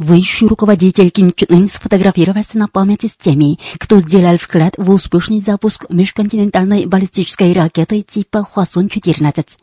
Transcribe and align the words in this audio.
Высший 0.00 0.48
руководитель 0.48 1.10
Ким 1.10 1.30
Чен 1.30 1.48
Ын 1.50 1.68
сфотографировался 1.68 2.56
на 2.56 2.68
памяти 2.68 3.06
с 3.06 3.14
теми, 3.16 3.58
кто 3.76 4.00
сделал 4.00 4.38
вклад 4.38 4.72
в 4.78 4.90
успешный 4.90 5.40
запуск 5.40 5.84
межконтинентальной 5.90 6.86
баллистической 6.86 7.52
ракеты 7.52 8.00
типа 8.00 8.48
Хвасон-14. 8.50 9.58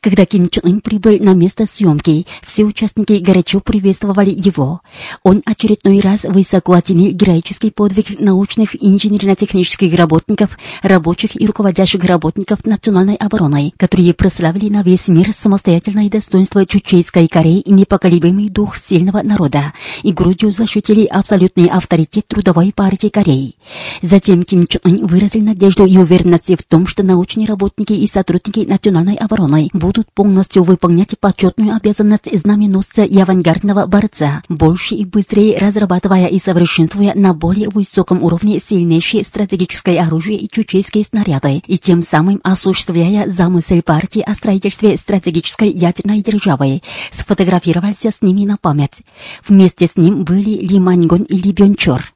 Когда 0.00 0.26
Ким 0.26 0.48
Чен 0.48 0.62
Ын 0.64 0.80
прибыл 0.80 1.18
на 1.20 1.34
место 1.34 1.66
съемки, 1.66 2.26
все 2.42 2.64
участники 2.64 3.14
горячо 3.14 3.60
приветствовали 3.60 4.30
его. 4.30 4.80
Он 5.22 5.42
очередной 5.44 6.00
раз 6.00 6.24
высоко 6.24 6.72
оценил 6.72 7.12
героический 7.12 7.70
подвиг 7.70 8.18
научных 8.18 8.74
инженерно-технических 8.82 9.94
работников, 9.94 10.58
рабочих 10.82 11.40
и 11.40 11.46
руководящих 11.46 12.04
работников 12.04 12.64
национальной 12.64 13.16
обороны, 13.16 13.72
которые 13.76 14.14
прославили 14.14 14.68
на 14.68 14.82
весь 14.82 15.08
мир 15.08 15.32
самостоятельное 15.32 16.10
достоинство 16.10 16.66
Чучейской 16.66 17.28
Кореи 17.28 17.60
и 17.60 17.72
непоколебимый 17.72 18.48
дух 18.48 18.76
сильного 18.76 19.22
народа, 19.22 19.72
и 20.02 20.12
грудью 20.12 20.52
защитили 20.52 21.04
абсолютный 21.06 21.66
авторитет 21.66 22.26
Трудовой 22.26 22.72
партии 22.72 23.08
Кореи. 23.08 23.56
Затем 24.02 24.42
Ким 24.42 24.66
Чен 24.66 24.80
Ын 24.84 25.06
выразил 25.06 25.42
надежду 25.42 25.86
и 25.86 25.96
уверенность 25.96 26.52
в 26.52 26.62
том, 26.64 26.86
что 26.86 27.02
научные 27.02 27.46
работники 27.46 27.92
и 27.92 28.06
сотрудники 28.06 28.60
национальной 28.60 29.14
обороны 29.14 29.43
обороной 29.44 29.70
будут 29.72 30.10
полностью 30.12 30.62
выполнять 30.62 31.18
почетную 31.18 31.74
обязанность 31.74 32.36
знаменосца 32.36 33.04
и 33.04 33.18
авангардного 33.18 33.86
борца, 33.86 34.42
больше 34.48 34.94
и 34.94 35.04
быстрее 35.04 35.58
разрабатывая 35.58 36.26
и 36.26 36.38
совершенствуя 36.38 37.12
на 37.14 37.34
более 37.34 37.68
высоком 37.68 38.22
уровне 38.22 38.60
сильнейшие 38.64 39.24
стратегическое 39.24 40.00
оружие 40.00 40.38
и 40.38 40.48
чучейские 40.48 41.04
снаряды, 41.04 41.62
и 41.66 41.78
тем 41.78 42.02
самым 42.02 42.40
осуществляя 42.42 43.28
замысел 43.28 43.82
партии 43.82 44.22
о 44.22 44.34
строительстве 44.34 44.96
стратегической 44.96 45.70
ядерной 45.70 46.22
державы, 46.22 46.82
сфотографировался 47.12 48.10
с 48.10 48.22
ними 48.22 48.44
на 48.44 48.56
память. 48.56 49.02
Вместе 49.46 49.86
с 49.86 49.96
ним 49.96 50.24
были 50.24 50.66
Ли 50.66 50.80
Маньгон 50.80 51.22
и 51.22 51.36
Ли 51.36 51.52
Бёнчор. 51.52 52.13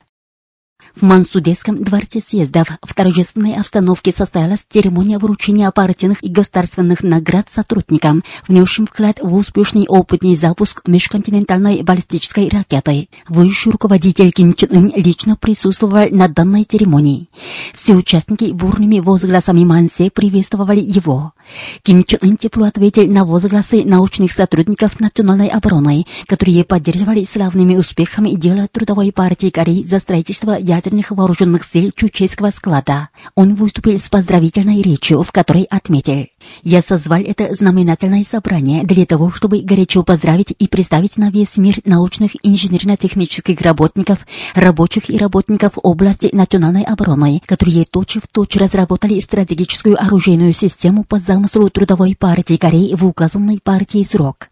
В 0.99 1.03
Мансудейском 1.03 1.85
дворце 1.85 2.21
съездов 2.21 2.67
в 2.83 2.93
торжественной 2.93 3.55
обстановке 3.55 4.11
состоялась 4.11 4.65
церемония 4.69 5.19
вручения 5.19 5.71
партийных 5.71 6.25
и 6.25 6.29
государственных 6.29 7.05
наград 7.05 7.49
сотрудникам, 7.49 8.25
внесшим 8.49 8.89
вклад 8.89 9.21
в 9.23 9.33
успешный 9.33 9.87
опытный 9.87 10.35
запуск 10.35 10.83
межконтинентальной 10.89 11.83
баллистической 11.83 12.49
ракеты. 12.49 13.09
Высший 13.29 13.71
руководитель 13.71 14.33
Ким 14.33 14.55
Чен 14.55 14.71
Ын 14.73 14.93
лично 14.97 15.37
присутствовал 15.37 16.09
на 16.11 16.27
данной 16.27 16.65
церемонии. 16.65 17.29
Все 17.75 17.95
участники 17.95 18.51
бурными 18.51 18.99
возгласами 18.99 19.63
Мансе 19.63 20.11
приветствовали 20.11 20.81
его. 20.81 21.33
Ким 21.85 22.03
Чен 22.03 22.19
Ын 22.23 22.37
тепло 22.37 22.67
ответил 22.67 23.07
на 23.07 23.25
возгласы 23.25 23.85
научных 23.85 24.33
сотрудников 24.33 24.99
национальной 24.99 25.49
обороны, 25.49 26.07
которые 26.27 26.65
поддерживали 26.65 27.23
славными 27.23 27.77
успехами 27.77 28.35
дело 28.35 28.67
Трудовой 28.67 29.13
партии 29.13 29.51
Кореи 29.51 29.85
за 29.85 30.01
строительство 30.01 30.59
ядерных 30.89 31.11
вооруженных 31.11 31.65
сил 31.65 31.91
Чучейского 31.95 32.51
склада. 32.51 33.11
Он 33.35 33.55
выступил 33.55 33.99
с 33.99 34.09
поздравительной 34.09 34.81
речью, 34.81 35.23
в 35.23 35.33
которой 35.33 35.65
отметил 35.65 36.27
«Я 36.63 36.81
созвал 36.81 37.21
это 37.21 37.55
знаменательное 37.55 38.25
собрание 38.25 38.85
для 38.85 39.05
того, 39.05 39.31
чтобы 39.31 39.61
горячо 39.61 40.03
поздравить 40.03 40.55
и 40.59 40.67
представить 40.67 41.19
на 41.19 41.31
весь 41.31 41.57
мир 41.57 41.77
научных 41.85 42.33
инженерно-технических 42.43 43.61
работников, 43.61 44.27
рабочих 44.55 45.11
и 45.11 45.19
работников 45.19 45.73
области 45.83 46.31
национальной 46.33 46.85
обороны, 46.85 47.43
которые 47.45 47.85
точь-в-точь 47.85 48.57
разработали 48.57 49.21
стратегическую 49.21 50.03
оружейную 50.03 50.55
систему 50.55 51.05
по 51.05 51.19
замыслу 51.19 51.69
Трудовой 51.69 52.17
партии 52.17 52.57
Кореи 52.57 52.95
в 52.95 53.05
указанной 53.05 53.61
партии 53.63 54.05
срок». 54.05 54.49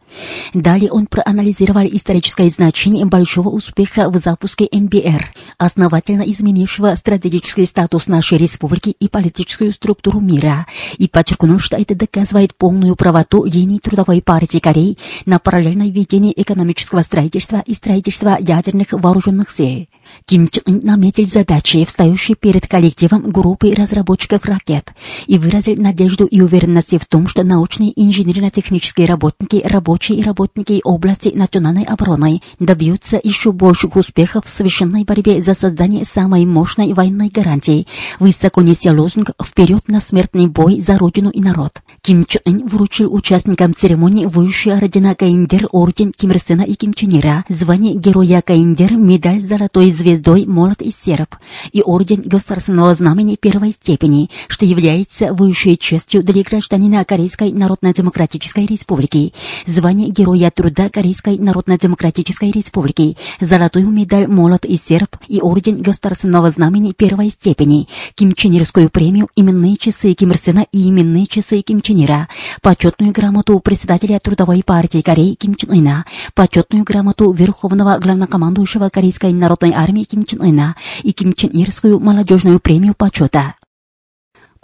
Далее 0.55 0.91
он 0.91 1.07
проанализировал 1.07 1.85
историческое 1.85 2.49
значение 2.51 3.05
большого 3.05 3.49
успеха 3.49 4.09
в 4.11 4.17
запуске 4.17 4.69
МБР, 4.73 5.33
основательно 5.59 6.23
изменившего 6.23 6.95
стратегический 6.95 7.67
статус 7.67 8.07
нашей 8.07 8.39
республики 8.39 8.91
и 8.91 9.09
политическую 9.09 9.73
структуру 9.73 10.21
мира, 10.21 10.67
и 10.99 11.09
подчеркнул, 11.09 11.59
что 11.59 11.77
это 11.77 11.95
доказывает 11.95 12.55
полную 12.57 12.97
правоту 12.97 13.45
линий 13.45 13.79
Трудовой 13.79 14.23
партии 14.23 14.59
Кореи 14.59 14.99
на 15.25 15.39
параллельное 15.39 15.91
ведение 15.91 16.33
экономического 16.41 17.03
строительства 17.03 17.63
и 17.67 17.75
строительства 17.75 18.37
ядерных 18.41 18.93
вооруженных 18.93 19.51
сил. 19.51 19.87
Ким 20.25 20.49
Чен 20.49 20.81
наметил 20.83 21.27
задачи, 21.27 21.85
встающие 21.85 22.37
перед 22.37 22.67
коллективом 22.67 23.31
группы 23.31 23.73
разработчиков 23.73 24.45
ракет, 24.45 24.93
и 25.27 25.39
выразил 25.39 25.77
надежду 25.77 26.27
и 26.27 26.41
уверенность 26.41 26.97
в 27.01 27.07
том, 27.07 27.29
что 27.29 27.43
научные 27.43 27.91
и 27.91 28.07
инженерно-технические 28.07 29.07
работники, 29.07 29.63
рабочие 29.65 30.06
и 30.15 30.23
работники 30.23 30.81
области 30.85 31.33
национальной 31.35 31.85
обороны 31.85 32.43
добьются 32.59 33.21
еще 33.23 33.53
больших 33.53 33.97
успехов 33.97 34.45
в 34.45 34.57
священной 34.57 35.05
борьбе 35.05 35.43
за 35.43 35.55
создание 35.55 36.05
самой 36.05 36.45
мощной 36.45 36.93
военной 36.93 37.29
гарантии, 37.29 37.87
высоко 38.21 38.63
неся 38.63 38.93
лозунг 38.93 39.31
«Вперед 39.43 39.89
на 39.89 40.01
смертный 40.01 40.47
бой 40.47 40.81
за 40.81 40.99
Родину 40.99 41.31
и 41.31 41.41
народ». 41.41 41.81
Ким 42.03 42.25
Чен 42.25 42.43
Ын 42.45 42.67
вручил 42.69 43.13
участникам 43.13 43.75
церемонии 43.75 44.27
высшие 44.27 44.77
ордена 44.77 45.15
Каиндер, 45.15 45.69
орден 45.73 46.13
Ким 46.13 46.31
Ир 46.31 46.39
Сена 46.39 46.63
и 46.63 46.75
Ким 46.75 46.95
Чен 46.95 47.19
Ира, 47.19 47.45
звание 47.49 47.95
Героя 47.95 48.43
Каиндер, 48.43 48.95
медаль 48.95 49.41
золотой 49.41 49.91
звездой 49.91 50.47
молот 50.47 50.83
и 50.83 50.93
серп 50.93 51.37
и 51.73 51.83
орден 51.83 52.21
государственного 52.25 52.95
знамени 52.95 53.37
первой 53.41 53.73
степени, 53.73 54.31
что 54.49 54.65
является 54.65 55.33
высшей 55.33 55.77
честью 55.77 56.23
для 56.23 56.43
гражданина 56.43 57.05
Корейской 57.05 57.53
Народно-Демократической 57.53 58.67
Республики, 58.67 59.33
звание 59.67 59.86
Героя 59.93 60.51
Труда 60.51 60.89
Корейской 60.89 61.39
Народно-Демократической 61.39 62.51
Республики, 62.51 63.17
золотую 63.41 63.91
медаль 63.91 64.27
молот 64.27 64.65
и 64.65 64.77
серп 64.77 65.17
и 65.29 65.41
орден 65.41 65.83
государственного 65.83 66.51
знамени 66.51 66.93
первой 66.93 67.31
степени, 67.31 67.89
Ким 68.15 68.33
Чен 68.33 68.57
Ирскую 68.57 68.89
премию, 68.91 69.29
именные 69.35 69.77
часы 69.77 70.15
Ким 70.15 70.31
Ир 70.31 70.39
Сена 70.39 70.67
и 70.73 70.89
именные 70.89 71.27
часы 71.27 71.61
Ким 71.63 71.81
Чен 71.81 72.05
Ира, 72.05 72.29
почетную 72.63 73.13
грамоту 73.13 73.59
председателя 73.61 74.19
Трудовой 74.19 74.63
партии 74.63 75.03
Кореи 75.03 75.35
Ким 75.35 75.55
Чен 75.57 75.73
Ына, 75.73 76.05
почетную 76.35 76.85
грамоту 76.85 77.33
Верховного 77.33 77.99
главнокомандующего 77.99 78.89
Корейской 78.89 79.33
народной 79.33 79.73
армии 79.73 80.05
Ким 80.05 80.25
Чен 80.25 80.43
Ына. 80.43 80.77
И 81.03 81.13
Ким 81.13 81.33
Чен 81.33 81.51
Ирскую 81.53 81.99
молодежную 82.01 82.61
премию 82.61 82.95
почета. 82.95 83.56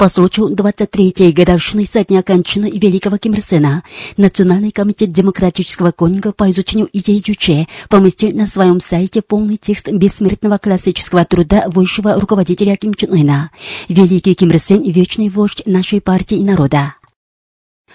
По 0.03 0.09
случаю 0.09 0.49
23-й 0.49 1.31
годовщины 1.31 1.87
со 1.87 2.05
дня 2.05 2.25
кончины 2.25 2.69
великого 2.73 3.19
Ким 3.19 3.35
Ир 3.35 3.41
Сена, 3.41 3.85
Национальный 4.17 4.73
комитет 4.73 5.13
демократического 5.13 5.93
конинга 5.93 6.33
по 6.33 6.51
изучению 6.51 6.89
идей 6.93 7.21
Чуче 7.21 7.69
поместил 7.89 8.37
на 8.37 8.49
своем 8.49 8.81
сайте 8.81 9.23
полный 9.23 9.59
текст 9.59 9.93
бессмертного 9.93 10.59
классического 10.59 11.25
труда 11.25 11.67
высшего 11.69 12.19
руководителя 12.19 12.75
Ким 12.75 12.95
Чен 12.95 13.13
Ына. 13.13 13.53
Великий 13.89 14.35
Ким 14.35 14.51
Ир 14.51 14.59
Сен– 14.59 14.83
вечный 14.91 15.29
вождь 15.29 15.63
нашей 15.67 16.01
партии 16.01 16.39
и 16.39 16.43
народа. 16.43 16.95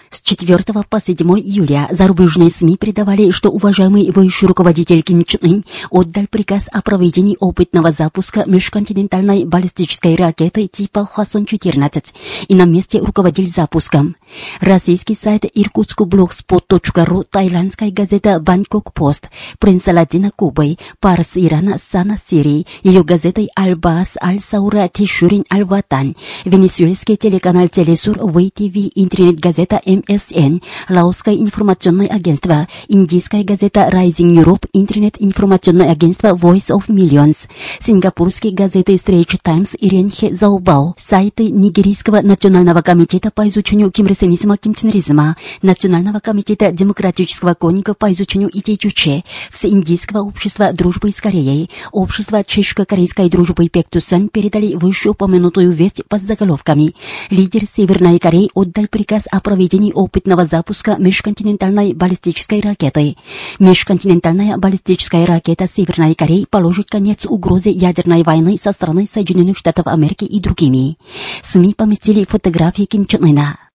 С 0.10 0.22
4 0.22 0.64
по 0.90 1.00
7 1.02 1.18
июля 1.40 1.88
зарубежные 1.92 2.50
СМИ 2.50 2.78
передавали, 2.78 3.32
что 3.32 3.50
уважаемый 3.50 4.10
высший 4.12 4.48
руководитель 4.48 5.02
Ким 5.02 5.24
Чен 5.24 5.40
Ын 5.42 5.64
отдал 5.90 6.28
приказ 6.30 6.68
о 6.72 6.82
проведении 6.82 7.38
опытного 7.40 7.92
запуска 7.92 8.44
межконтинентальной 8.46 9.46
баллистической 9.46 10.16
ракеты 10.16 10.68
типа 10.68 11.08
Хвасон-14 11.12 12.06
и 12.48 12.56
на 12.56 12.66
месте 12.66 13.00
руководил 13.00 13.48
запуском. 13.48 14.16
Российский 14.62 15.16
сайт 15.16 15.46
irkutskblogspot.ru, 15.46 17.26
тайландская 17.30 17.92
газета 17.92 18.40
Бангкок 18.40 18.94
Пост, 18.94 19.30
принц 19.60 19.88
Аладдина 19.88 20.32
Кубы, 20.32 20.78
Парс 21.00 21.32
Ирана 21.36 21.78
Сана 21.92 22.18
Сирии, 22.30 22.66
ее 22.84 23.04
газетой 23.04 23.50
Аль-Бас 23.58 24.18
Аль-Саура 24.22 24.90
Тишурин 24.92 25.44
Аль-Ватан, 25.52 26.16
венесуэльский 26.46 27.18
телеканал 27.18 27.68
Телесур 27.68 28.18
ВТВ, 28.18 28.92
интернет-газета 28.96 29.82
МСН, 29.88 30.58
Лаосское 30.90 31.36
информационное 31.36 32.08
агентство, 32.08 32.68
индийская 32.88 33.44
газета 33.44 33.90
Rising 33.92 34.44
Europe, 34.44 34.68
интернет-информационное 34.74 35.90
агентство 35.92 36.36
Voice 36.36 36.70
of 36.70 36.88
Millions, 36.90 37.38
сингапурские 37.80 38.54
газеты 38.54 38.96
Straits 38.96 39.40
Times 39.42 39.76
и 39.80 39.88
Ренхе 39.88 40.36
Заобао, 40.36 40.96
сайты 40.98 41.50
Нигерийского 41.50 42.22
национального 42.22 42.82
комитета 42.82 43.32
по 43.32 43.48
изучению 43.48 43.92
кимрсенизма 43.92 44.58
кимченризма, 44.58 45.38
Национального 45.62 46.20
комитета 46.20 46.72
демократического 46.72 47.54
конника 47.54 47.94
по 47.94 48.12
изучению 48.12 48.50
идей 48.54 48.78
Чуче, 48.78 49.24
Всеиндийского 49.52 50.20
общества 50.20 50.72
дружбы 50.74 51.12
с 51.12 51.22
Кореей, 51.22 51.70
Общество 51.92 52.44
чешско-корейской 52.44 53.30
дружбы 53.30 53.70
Пектусан 53.70 54.30
передали 54.30 54.76
вышеупомянутую 54.76 55.72
весть 55.72 56.04
под 56.08 56.22
заголовками 56.24 56.96
«Лидер 57.30 57.64
Северной 57.76 58.20
Кореи 58.20 58.50
отдал 58.54 58.88
приказ 58.88 59.24
о 59.32 59.40
проведении 59.40 59.77
опытного 59.94 60.46
запуска 60.46 60.96
межконтинентальной 60.98 61.94
баллистической 61.94 62.60
ракеты. 62.60 63.16
Межконтинентальная 63.60 64.58
баллистическая 64.58 65.26
ракета 65.26 65.68
Северной 65.68 66.16
Кореи 66.16 66.46
положит 66.50 66.90
конец 66.90 67.26
угрозе 67.26 67.72
ядерной 67.72 68.24
войны 68.24 68.58
со 68.62 68.72
стороны 68.72 69.08
Соединенных 69.12 69.58
Штатов 69.58 69.88
Америки 69.88 70.26
и 70.26 70.40
другими. 70.40 70.98
СМИ 71.44 71.74
поместили 71.76 72.26
фотографии 72.26 72.86
Ким 72.86 73.06
Чен 73.06 73.24
Ына. 73.24 73.67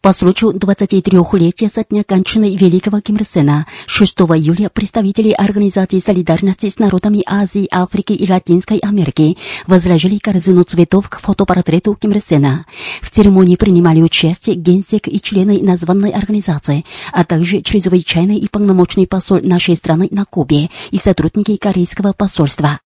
По 0.00 0.12
случаю 0.12 0.52
23-летия 0.52 1.68
со 1.72 1.84
дня 1.84 2.04
кончины 2.04 2.56
великого 2.56 3.00
Ким 3.00 3.16
Ир 3.16 3.24
Сена 3.24 3.66
6 3.86 4.14
июля 4.20 4.68
представители 4.68 5.30
Организации 5.30 6.00
солидарности 6.00 6.68
с 6.68 6.78
народами 6.78 7.22
Азии, 7.26 7.68
Африки 7.70 8.12
и 8.12 8.30
Латинской 8.30 8.78
Америки 8.78 9.36
возложили 9.66 10.18
корзину 10.18 10.62
цветов 10.64 11.08
к 11.08 11.20
фотопортрету 11.20 11.94
Ким 11.94 12.12
Ир 12.12 12.22
Сена. 12.26 12.66
В 13.02 13.10
церемонии 13.10 13.56
принимали 13.56 14.02
участие 14.02 14.56
генсек 14.56 15.08
и 15.08 15.20
члены 15.20 15.60
названной 15.62 16.10
организации, 16.10 16.84
а 17.12 17.24
также 17.24 17.62
чрезвычайный 17.62 18.38
и 18.38 18.48
полномочный 18.48 19.06
посол 19.06 19.40
нашей 19.42 19.76
страны 19.76 20.08
на 20.10 20.24
Кубе 20.24 20.70
и 20.90 20.98
сотрудники 20.98 21.56
корейского 21.56 22.12
посольства. 22.12 22.78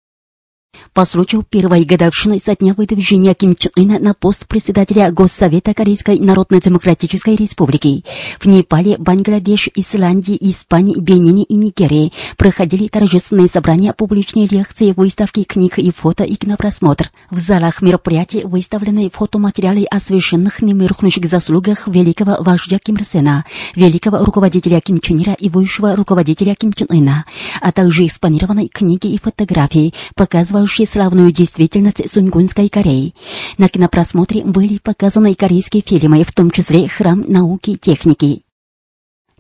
По 0.99 1.05
случаю 1.05 1.45
первой 1.49 1.85
годовщины 1.85 2.41
со 2.45 2.57
дня 2.57 2.75
выдвижения 2.75 3.33
Ким 3.33 3.55
Чен 3.55 3.71
Ына 3.77 4.01
на 4.01 4.15
пост 4.15 4.49
председателя 4.49 5.13
Госсовета 5.13 5.73
Корейской 5.73 6.19
Народно-Демократической 6.19 7.37
Республики 7.37 8.05
в 8.41 8.47
Непале, 8.47 8.97
Бангладеш, 8.99 9.69
Исландии, 9.77 10.37
Испании, 10.41 10.99
Бенине 10.99 11.45
и 11.45 11.55
Нигерии 11.55 12.13
проходили 12.37 12.89
торжественные 12.89 13.49
собрания, 13.49 13.93
публичные 13.93 14.49
лекции, 14.49 14.93
выставки 14.93 15.45
книг 15.45 15.79
и 15.79 15.93
фото 15.93 16.25
и 16.25 16.35
кинопросмотр. 16.35 17.13
В 17.31 17.39
залах 17.39 17.81
мероприятий 17.81 18.43
выставлены 18.45 19.09
фотоматериалы 19.09 19.85
о 19.85 20.01
совершенных 20.01 20.63
немеркнущих 20.63 21.27
заслугах 21.27 21.87
великого 21.87 22.43
вождя 22.43 22.81
Ким 22.81 22.97
Ир 22.97 23.05
Сена, 23.05 23.45
великого 23.77 24.25
руководителя 24.25 24.81
Ким 24.81 24.99
Чен 24.99 25.23
Ира 25.23 25.35
и 25.35 25.49
высшего 25.49 25.95
руководителя 25.95 26.57
Ким 26.57 26.73
Чен 26.73 26.89
Ына, 26.91 27.25
а 27.61 27.71
также 27.71 28.05
экспонированы 28.05 28.67
книги 28.67 29.07
и 29.07 29.19
фотографии, 29.19 29.95
показывающие 30.17 30.58
показывающие 30.59 30.87
славную 30.89 31.33
действительность 31.33 32.11
Сунгунской 32.11 32.69
Кореи. 32.69 33.15
На 33.59 33.69
кинопросмотре 33.69 34.43
были 34.45 34.79
показаны 34.79 35.35
корейские 35.35 35.83
фильмы, 35.87 36.25
в 36.25 36.33
том 36.33 36.51
числе 36.51 36.89
«Храм 36.89 37.25
науки 37.29 37.71
и 37.71 37.77
техники». 37.77 38.43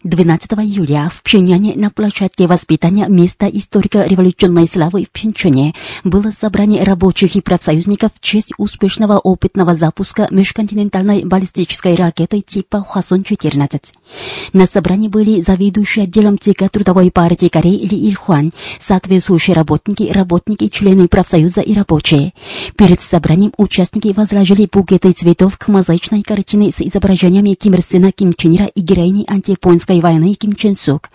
12 0.04 0.52
июля 0.52 1.10
в 1.12 1.22
Пхеньяне 1.22 1.74
на 1.74 1.90
площадке 1.90 2.46
воспитания 2.46 3.06
места 3.08 3.48
историко-революционной 3.48 4.68
славы 4.68 5.04
в 5.04 5.10
Пхенчоне 5.10 5.74
было 6.04 6.30
собрание 6.30 6.84
рабочих 6.84 7.34
и 7.34 7.40
профсоюзников 7.40 8.12
в 8.14 8.20
честь 8.20 8.52
успешного 8.58 9.18
опытного 9.18 9.74
запуска 9.74 10.28
межконтинентальной 10.30 11.24
баллистической 11.24 11.96
ракеты 11.96 12.40
типа 12.40 12.84
Хвасон-14. 12.88 13.80
На 14.52 14.66
собрании 14.66 15.08
были 15.08 15.40
заведующие 15.40 16.04
отделом 16.04 16.38
ЦК 16.38 16.70
Трудовой 16.70 17.10
партии 17.10 17.48
Кореи 17.48 17.86
Ли 17.86 18.08
Ильхуан, 18.08 18.52
соответствующие 18.80 19.54
работники, 19.54 20.10
работники, 20.12 20.68
члены 20.68 21.08
профсоюза 21.08 21.60
и 21.60 21.74
рабочие. 21.74 22.32
Перед 22.76 23.02
собранием 23.02 23.52
участники 23.56 24.14
возложили 24.16 24.68
букеты 24.70 25.12
цветов 25.12 25.58
к 25.58 25.68
мозаичной 25.68 26.22
картине 26.22 26.70
с 26.70 26.80
изображениями 26.80 27.54
Ким 27.54 27.74
Ир 27.74 27.82
Сена, 27.82 28.12
Ким 28.12 28.32
Чен 28.32 28.56
Ира 28.56 28.66
и 28.66 28.80
героини 28.80 29.24
антияпонской 29.26 29.97
Корейской 29.98 30.00
войны 30.00 30.34
Ким 30.34 30.52
Чен 30.54 30.76
Сук. 30.76 31.10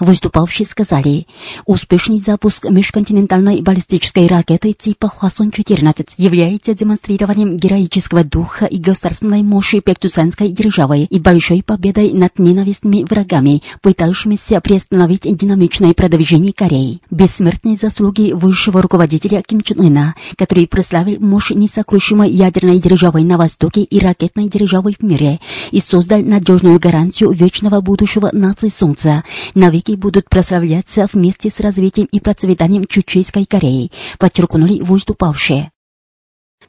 Выступавшие 0.00 0.66
сказали, 0.66 1.26
успешный 1.66 2.18
запуск 2.18 2.64
межконтинентальной 2.68 3.62
баллистической 3.62 4.26
ракеты 4.26 4.72
типа 4.72 5.08
Хвасон-14 5.08 6.14
является 6.16 6.74
демонстрированием 6.74 7.56
героического 7.56 8.24
духа 8.24 8.66
и 8.66 8.78
государственной 8.78 9.42
мощи 9.42 9.80
Пектусанской 9.80 10.50
державы 10.50 11.02
и 11.02 11.18
большой 11.20 11.62
победой 11.62 12.12
над 12.12 12.38
ненавистными 12.38 13.04
врагами, 13.08 13.62
пытающимися 13.82 14.60
приостановить 14.60 15.22
динамичное 15.22 15.94
продвижение 15.94 16.52
Кореи. 16.52 17.00
Бессмертные 17.10 17.76
заслуги 17.76 18.32
высшего 18.32 18.82
руководителя 18.82 19.42
Ким 19.46 19.60
Чен 19.60 19.80
Ына, 19.80 20.14
который 20.36 20.66
прославил 20.66 21.20
мощь 21.20 21.50
несокрушимой 21.50 22.30
ядерной 22.30 22.80
державы 22.80 23.22
на 23.22 23.38
Востоке 23.38 23.82
и 23.82 23.98
ракетной 23.98 24.48
державы 24.48 24.94
в 24.98 25.02
мире 25.02 25.40
и 25.70 25.80
создал 25.80 26.20
надежную 26.20 26.78
гарантию 26.80 27.30
вечного 27.30 27.80
будущего 27.80 28.13
будущего 28.14 28.30
нации 28.32 28.68
Солнца 28.68 29.24
навеки 29.54 29.92
будут 29.92 30.28
прославляться 30.28 31.06
вместе 31.12 31.50
с 31.50 31.60
развитием 31.60 32.06
и 32.10 32.20
процветанием 32.20 32.86
Чучейской 32.86 33.44
Кореи, 33.44 33.90
подчеркнули 34.18 34.80
выступавшие. 34.80 35.73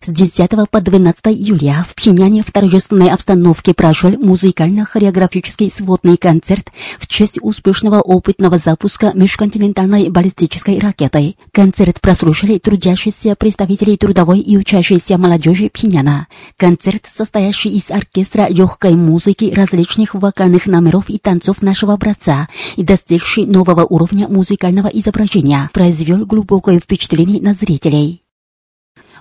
С 0.01 0.09
10 0.09 0.69
по 0.69 0.81
12 0.81 1.27
июля 1.27 1.85
в 1.87 1.95
Пхеньяне 1.95 2.43
в 2.43 2.51
торжественной 2.51 3.09
обстановке 3.09 3.73
прошел 3.73 4.11
музыкально-хореографический 4.11 5.71
сводный 5.71 6.17
концерт 6.17 6.71
в 6.99 7.07
честь 7.07 7.39
успешного 7.41 8.01
опытного 8.01 8.57
запуска 8.57 9.11
межконтинентальной 9.13 10.09
баллистической 10.09 10.79
ракеты. 10.79 11.35
Концерт 11.51 12.01
прослушали 12.01 12.57
трудящиеся 12.57 13.35
представители 13.35 13.95
трудовой 13.95 14.39
и 14.39 14.57
учащейся 14.57 15.17
молодежи 15.17 15.69
Пхеньяна. 15.69 16.27
Концерт, 16.57 17.05
состоящий 17.07 17.69
из 17.69 17.89
оркестра 17.89 18.47
легкой 18.49 18.95
музыки, 18.95 19.51
различных 19.55 20.13
вокальных 20.13 20.67
номеров 20.67 21.09
и 21.09 21.17
танцов 21.17 21.61
нашего 21.61 21.93
образца 21.93 22.47
и 22.75 22.83
достигший 22.83 23.45
нового 23.45 23.85
уровня 23.85 24.27
музыкального 24.27 24.87
изображения, 24.87 25.69
произвел 25.73 26.25
глубокое 26.25 26.79
впечатление 26.79 27.41
на 27.41 27.53
зрителей. 27.53 28.24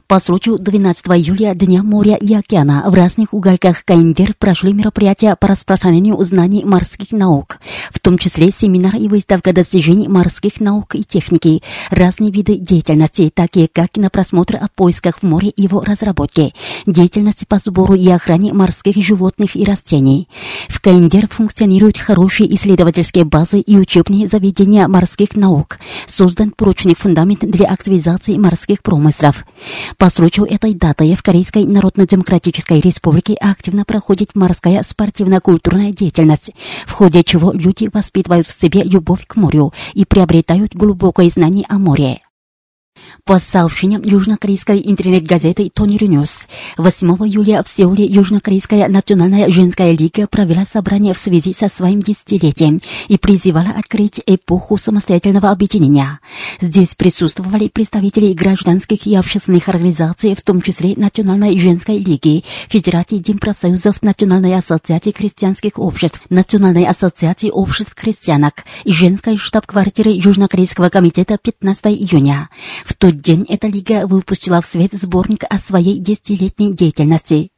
По 0.07 0.21
случаю 0.21 0.59
12 0.59 1.07
июля 1.07 1.55
Дня 1.55 1.83
моря 1.83 2.17
и 2.17 2.35
океана 2.35 2.85
в 2.87 2.93
разных 2.93 3.33
уголках 3.33 3.83
КНДР 3.87 4.35
прошли 4.39 4.75
мероприятия 4.75 5.35
по 5.35 5.49
распространению 5.49 6.23
знаний 6.23 6.63
морских 6.63 7.13
наук, 7.13 7.57
в 7.91 8.01
том 8.01 8.19
числе 8.19 8.51
семинар 8.51 8.97
и 8.97 9.09
выставка 9.09 9.55
достижений 9.55 10.07
морских 10.07 10.61
наук 10.61 10.95
и 10.95 11.05
техники, 11.05 11.63
разные 11.89 12.31
виды 12.31 12.59
деятельности, 12.59 13.33
такие 13.35 13.67
как 13.67 13.93
кинопросмотр 13.93 14.57
о 14.57 14.69
поисках 14.69 15.21
в 15.21 15.23
море 15.23 15.49
и 15.49 15.63
его 15.63 15.81
разработке, 15.81 16.53
деятельность 16.85 17.49
по 17.49 17.57
сбору 17.57 17.95
и 17.95 18.07
охране 18.11 18.53
морских 18.53 18.97
животных 19.03 19.57
и 19.57 19.65
растений. 19.65 20.29
В 20.69 20.83
КНДР 20.83 21.29
функционируют 21.31 21.97
хорошие 21.97 22.55
исследовательские 22.55 23.25
базы 23.25 23.61
и 23.61 23.79
учебные 23.79 24.29
заведения 24.29 24.87
морских 24.87 25.35
наук. 25.35 25.79
Создан 26.07 26.51
прочный 26.51 26.95
фундамент 26.95 27.41
для 27.41 27.69
активизации 27.69 28.37
морских 28.37 28.83
промыслов. 28.83 29.47
По 29.99 30.11
случаю 30.11 30.47
этой 30.47 30.75
даты 30.75 31.15
в 31.15 31.23
Корейской 31.23 31.65
Народно-Демократической 31.65 32.81
Республике 32.81 33.35
активно 33.35 33.85
проходит 33.85 34.35
морская 34.35 34.83
спортивно-культурная 34.83 35.93
деятельность, 35.93 36.53
в 36.87 36.93
ходе 36.93 37.23
чего 37.23 37.53
люди 37.53 37.89
воспитывают 37.93 38.47
в 38.47 38.61
себе 38.61 38.83
любовь 38.83 39.27
к 39.27 39.37
морю 39.37 39.73
и 39.95 40.05
приобретают 40.05 40.75
глубокое 40.75 41.29
знание 41.31 41.65
о 41.69 41.79
море. 41.79 42.21
По 43.25 43.39
сообщениям 43.39 44.03
южнокорейской 44.03 44.83
интернет-газеты 44.85 45.71
Тониль 45.73 46.07
News, 46.07 46.47
8 46.77 47.09
июля 47.27 47.63
в 47.63 47.69
Сеуле 47.75 48.05
Южнокорейская 48.05 48.87
национальная 48.89 49.49
женская 49.49 49.93
лига 49.93 50.27
провела 50.27 50.67
собрание 50.71 51.15
в 51.15 51.19
связи 51.19 51.55
со 51.55 51.69
своим 51.69 52.01
десятилетием 52.01 52.83
и 53.09 53.17
призывала 53.17 53.71
открыть 53.79 54.21
эпоху 54.27 54.77
самостоятельного 54.77 55.51
объединения. 55.51 56.21
Здесь 56.61 56.95
присутствовали 56.97 57.69
представители 57.69 58.35
гражданских 58.35 59.07
и 59.07 59.15
общественных 59.15 59.71
организаций, 59.71 60.35
в 60.35 60.43
том 60.43 60.61
числе 60.61 60.93
Национальной 60.97 61.59
женской 61.59 61.97
лиги, 61.97 62.45
Федерации 62.69 63.19
Демпрофсоюзов 63.19 64.03
Национальной 64.03 64.55
ассоциации 64.55 65.13
крестьянских 65.13 65.79
обществ, 65.79 66.21
Национальной 66.29 66.85
ассоциации 66.85 67.49
обществ 67.49 67.95
крестьянок 67.95 68.65
и 68.85 68.93
женской 68.93 69.39
штаб-квартиры 69.39 70.11
Южнокорейского 70.11 70.91
комитета 70.91 71.39
15 71.39 71.87
июня. 71.87 72.51
В 72.85 72.95
тот 72.95 73.21
день 73.21 73.47
эта 73.49 73.67
лига 73.67 74.07
выпустила 74.07 74.61
в 74.61 74.67
свет 74.67 74.93
сборник 74.93 75.45
о 75.49 75.59
своей 75.59 75.99
десятилетней 75.99 76.75
деятельности. 76.75 77.51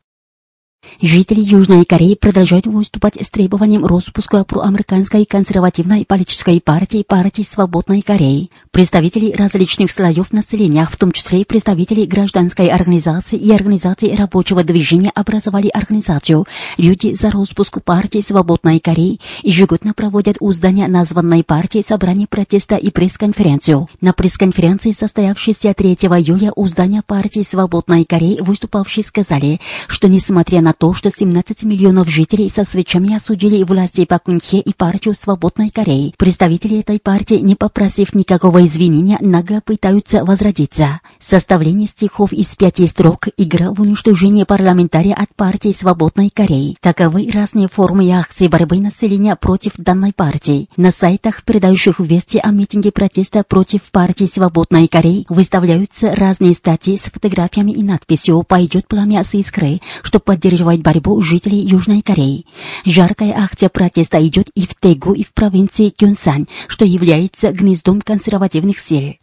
Жители 1.00 1.40
Южной 1.40 1.85
Кореи 1.85 2.14
продолжают 2.14 2.66
выступать 2.66 3.16
с 3.21 3.28
требованием 3.31 3.85
распуска 3.85 4.45
проамериканской 4.45 5.25
консервативной 5.25 6.05
политической 6.07 6.61
партии 6.61 7.05
партии 7.07 7.43
Свободной 7.43 8.02
Кореи. 8.02 8.50
Представители 8.71 9.33
различных 9.33 9.90
слоев 9.90 10.33
населения, 10.33 10.87
в 10.90 10.97
том 10.97 11.12
числе 11.12 11.45
представители 11.45 12.07
гражданской 12.07 12.69
организации 12.69 13.38
и 13.38 13.52
организации 13.52 14.14
рабочего 14.14 14.64
движения 14.64 15.11
образовали 15.14 15.69
организацию 15.69 16.47
«Люди 16.76 17.14
за 17.14 17.31
распуск 17.31 17.83
партии 17.83 18.21
Свободной 18.21 18.81
Кореи» 18.81 19.21
ежегодно 19.43 19.93
проводят 19.93 20.37
у 20.40 20.52
здания 20.52 20.88
названной 20.88 21.45
партии 21.45 21.85
собрание 21.87 22.26
протеста 22.26 22.76
и 22.76 22.90
пресс-конференцию. 22.90 23.88
На 24.00 24.12
пресс-конференции, 24.12 24.93
состоявшейся 24.99 25.75
3 25.75 25.95
июля 25.95 26.52
у 26.57 26.66
здания 26.69 27.02
партии 27.07 27.43
Свободной 27.43 28.05
Кореи, 28.05 28.38
выступавшие 28.40 29.05
сказали, 29.05 29.61
что 29.88 30.09
несмотря 30.09 30.61
на 30.61 30.73
то, 30.78 30.92
что 30.92 31.11
17 31.11 31.64
миллионов 31.64 32.09
жителей 32.09 32.50
со 32.54 32.64
свечами 32.64 33.14
осудили 33.14 33.62
власти 33.62 34.04
Пак 34.04 34.25
Кунхе 34.25 34.59
и 34.59 34.75
партию 34.75 35.14
Свободной 35.14 35.71
Кореи. 35.71 36.12
Представители 36.16 36.80
этой 36.80 36.99
партии, 36.99 37.37
не 37.37 37.54
попросив 37.54 38.14
никакого 38.14 38.66
извинения, 38.66 39.18
нагло 39.21 39.61
пытаются 39.64 40.25
возродиться. 40.25 41.00
Составление 41.18 41.88
стихов 41.88 42.33
из 42.33 42.47
пяти 42.56 42.87
строк– 42.87 43.28
игра 43.37 43.73
в 43.73 43.80
уничтожение 43.80 44.45
парламентария 44.45 45.14
от 45.14 45.35
партии 45.35 45.75
Свободной 45.78 46.30
Кореи. 46.30 46.76
Таковы 46.80 47.28
разные 47.33 47.68
формы 47.68 48.06
и 48.06 48.11
акции 48.11 48.49
борьбы 48.49 48.78
населения 48.78 49.37
против 49.37 49.73
данной 49.78 50.12
партии. 50.12 50.68
На 50.76 50.90
сайтах, 50.90 51.42
передающих 51.45 52.00
вести 52.00 52.38
о 52.38 52.50
митинге 52.50 52.92
протеста 52.92 53.45
против 53.45 53.83
партии 53.90 54.26
Свободной 54.26 54.88
Кореи, 54.88 55.25
выставляются 55.28 56.12
разные 56.12 56.52
статьи 56.52 56.99
с 56.99 57.11
фотографиями 57.11 57.73
и 57.73 57.83
надписью 57.83 58.42
«Пойдет 58.42 58.88
пламя 58.88 59.25
с 59.25 59.35
искры», 59.35 59.80
что 60.02 60.21
поддерживает 60.21 60.56
поддерживать 60.57 60.81
борьбу 60.81 61.21
жителей 61.21 61.61
Южной 61.61 62.01
Кореи. 62.01 62.47
Жаркая 62.85 63.35
акция 63.37 63.69
протеста 63.69 64.25
идет 64.27 64.49
и 64.55 64.67
в 64.67 64.75
Тегу, 64.75 65.13
и 65.13 65.23
в 65.23 65.33
провинции 65.33 65.91
Кюнсан, 65.91 66.47
что 66.69 66.85
является 66.85 67.53
гнездом 67.53 68.01
консервативных 68.01 68.79
сил. 68.79 69.17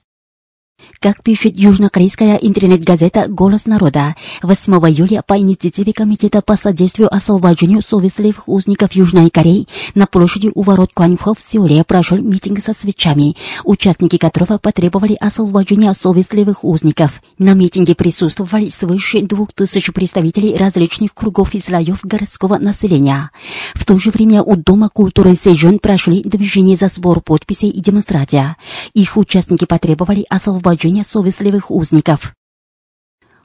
Как 1.04 1.22
пишет 1.22 1.58
южнокорейская 1.58 2.38
интернет-газета 2.38 3.26
«Голос 3.28 3.66
народа», 3.66 4.16
8 4.42 4.74
июля 4.90 5.22
по 5.22 5.38
инициативе 5.38 5.92
Комитета 5.92 6.42
по 6.42 6.56
содействию 6.56 7.14
освобождению 7.14 7.82
совестливых 7.82 8.48
узников 8.48 8.94
Южной 8.94 9.30
Кореи 9.30 9.68
на 9.96 10.08
площади 10.08 10.52
у 10.56 10.62
ворот 10.62 10.92
Куаньхо 10.94 11.34
в 11.34 11.40
Сеуле 11.42 11.84
прошел 11.84 12.18
митинг 12.18 12.60
со 12.64 12.74
свечами, 12.74 13.36
участники 13.66 14.18
которого 14.18 14.58
потребовали 14.60 15.18
освобождения 15.20 15.94
совестливых 15.94 16.64
узников. 16.64 17.22
На 17.38 17.54
митинге 17.54 17.96
присутствовали 17.96 18.70
свыше 18.70 19.22
двух 19.22 19.52
тысяч 19.52 19.92
представителей 19.92 20.56
различных 20.56 21.14
кругов 21.14 21.54
и 21.54 21.60
слоев 21.60 22.00
городского 22.04 22.58
населения. 22.58 23.32
В 23.74 23.84
то 23.86 23.98
же 23.98 24.10
время 24.12 24.42
у 24.42 24.56
Дома 24.56 24.88
культуры 24.88 25.36
Сейжон 25.36 25.80
прошли 25.80 26.22
движения 26.24 26.78
за 26.78 26.88
сбор 26.88 27.20
подписей 27.20 27.70
и 27.70 27.82
демонстрация. 27.82 28.56
Их 28.94 29.18
участники 29.18 29.66
потребовали 29.66 30.26
освобождения 30.30 30.73
освобождения 30.74 31.04
совестливых 31.04 31.72
узников. 31.72 32.34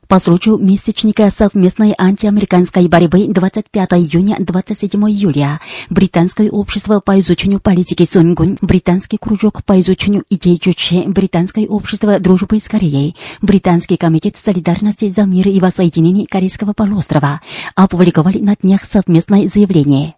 По 0.08 0.18
случаю 0.20 0.56
месячника 0.56 1.30
совместной 1.30 1.94
антиамериканской 1.98 2.88
борьбы 2.88 3.26
25 3.28 3.90
июня 3.90 4.36
27 4.38 5.02
июля 5.02 5.60
Британское 5.90 6.48
общество 6.48 7.00
по 7.00 7.18
изучению 7.20 7.60
политики 7.60 8.06
Сунгун, 8.10 8.56
Британский 8.62 9.18
кружок 9.18 9.62
по 9.64 9.78
изучению 9.80 10.24
идей 10.30 10.56
Чуче, 10.56 11.04
Британское 11.06 11.66
общество 11.66 12.18
дружбы 12.18 12.58
с 12.58 12.68
Кореей, 12.68 13.16
Британский 13.42 13.98
комитет 13.98 14.38
солидарности 14.38 15.10
за 15.10 15.24
мир 15.24 15.46
и 15.48 15.60
воссоединение 15.60 16.26
Корейского 16.26 16.72
полуострова 16.72 17.42
опубликовали 17.74 18.38
на 18.38 18.56
днях 18.56 18.84
совместное 18.84 19.50
заявление. 19.52 20.14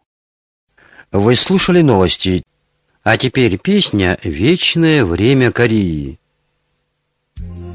Вы 1.11 1.35
слушали 1.35 1.83
новости. 1.83 2.45
А 3.03 3.17
теперь 3.17 3.59
песня 3.59 4.19
«Вечное 4.23 5.05
время 5.05 5.51
Кореи». 5.51 6.20
Bye. 7.41 7.70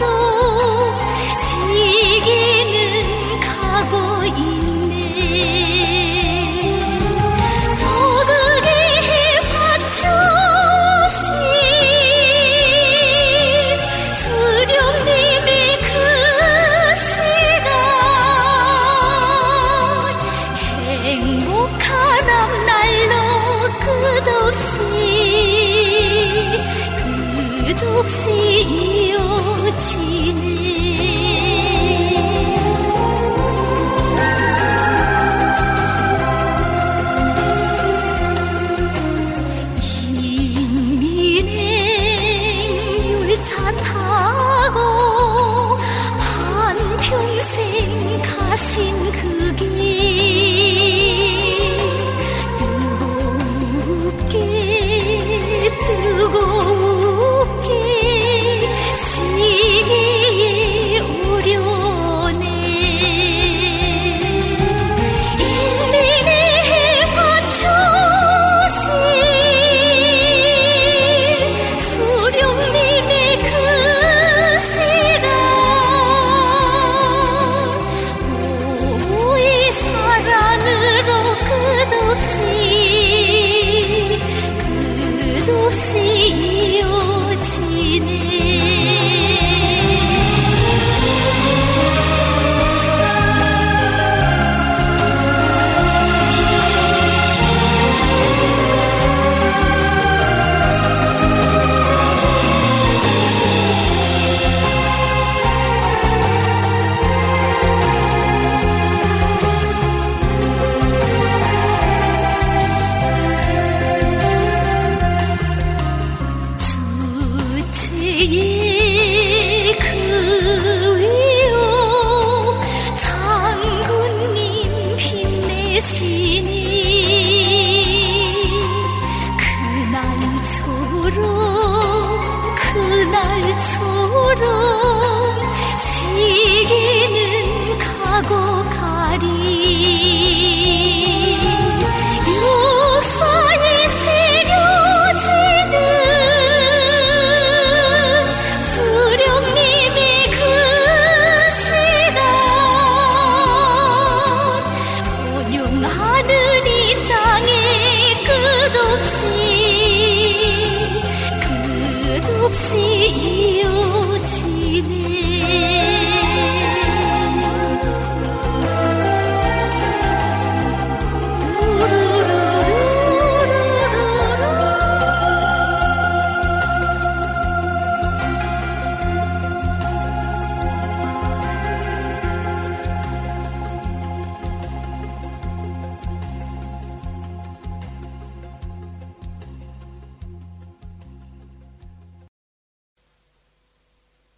छोड़ो 0.00 0.31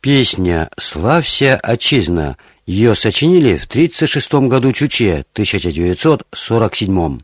Песня 0.05 0.69
«Славься, 0.77 1.57
отчизна» 1.57 2.37
ее 2.67 2.95
сочинили 2.95 3.57
в 3.57 3.65
1936 3.65 4.35
году 4.51 4.71
Чуче, 4.73 5.25
1947. 5.33 7.21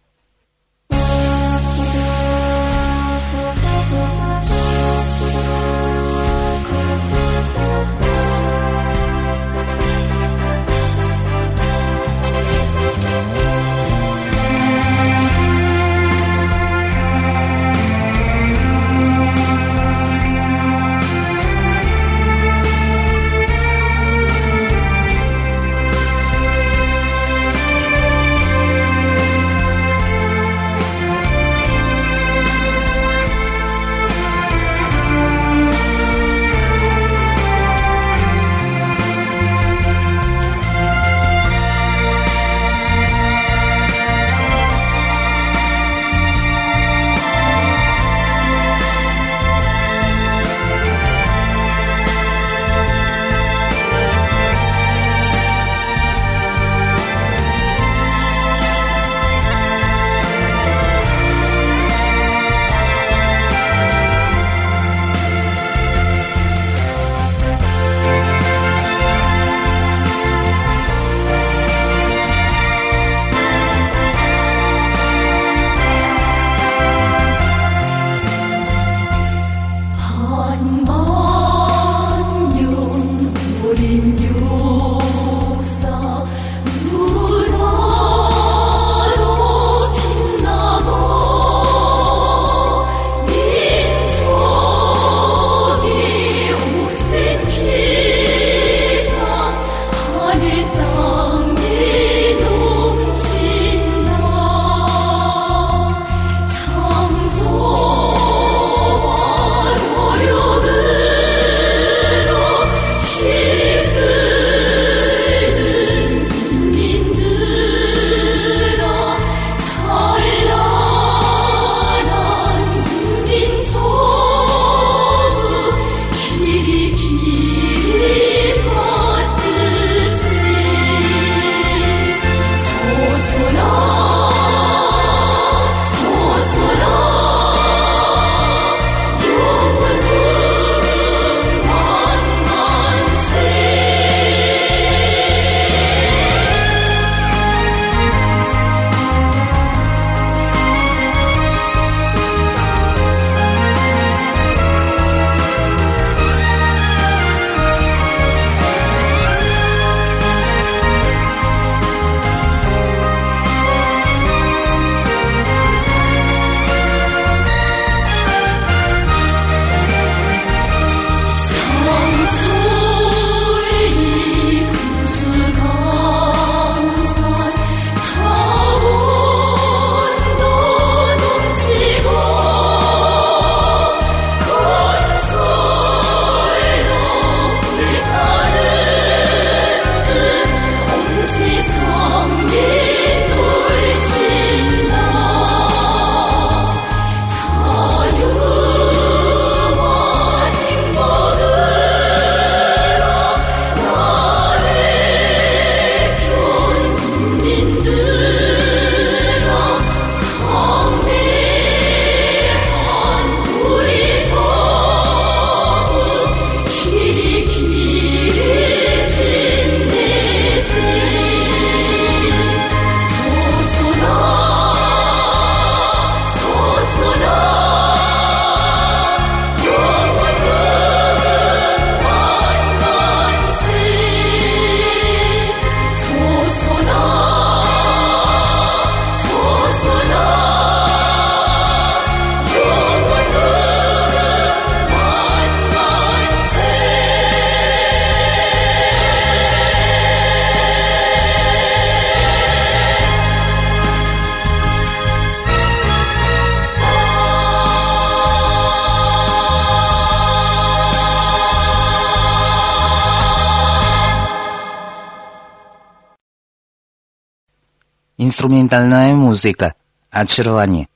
Инструментальная 268.41 269.13
музыка. 269.13 269.75
Очарование. 270.11 270.89